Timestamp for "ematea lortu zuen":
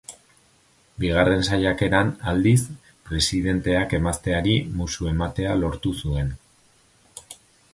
5.13-6.33